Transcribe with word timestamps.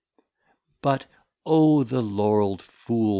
But, 0.81 1.05
O, 1.45 1.83
the 1.83 2.01
Laurel'd 2.01 2.63
Fool! 2.63 3.09